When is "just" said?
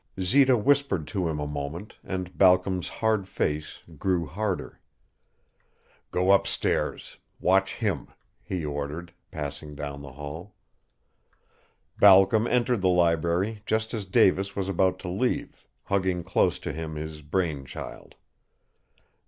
13.67-13.93